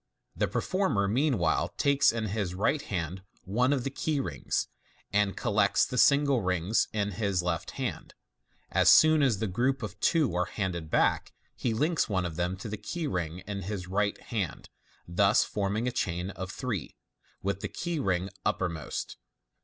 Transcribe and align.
The 0.35 0.47
performer 0.47 1.07
mean 1.07 1.37
while 1.37 1.69
takes 1.77 2.11
in 2.11 2.25
his 2.29 2.55
right 2.55 2.81
hand 2.81 3.21
one 3.43 3.71
of 3.71 3.83
the 3.83 3.91
keyrings, 3.91 4.67
and 5.13 5.37
collects 5.37 5.85
the 5.85 5.99
single 5.99 6.41
rings 6.41 6.87
in 6.91 7.11
his 7.11 7.43
left. 7.43 7.71
As 8.71 8.89
soon 8.89 9.21
as 9.21 9.37
the 9.37 9.45
group 9.45 9.83
of 9.83 9.99
two 9.99 10.33
are 10.35 10.45
handed 10.45 10.89
back, 10.89 11.33
he 11.55 11.75
links 11.75 12.09
one 12.09 12.25
of 12.25 12.35
them 12.35 12.57
to 12.57 12.67
the 12.67 12.77
key 12.77 13.05
ring 13.05 13.43
in 13.45 13.61
his 13.61 13.85
right 13.87 14.19
hand, 14.19 14.69
thus 15.07 15.43
forming 15.43 15.87
a 15.87 15.91
chain 15.91 16.31
of 16.31 16.49
three, 16.49 16.95
with 17.43 17.59
the 17.59 17.69
key 17.69 17.99
ring 17.99 18.31
uppermost. 18.43 19.17